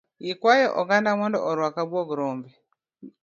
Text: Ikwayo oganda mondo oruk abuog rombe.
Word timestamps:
Ikwayo 0.31 0.67
oganda 0.81 1.09
mondo 1.19 1.37
oruk 1.49 1.75
abuog 1.83 2.09
rombe. 2.19 2.49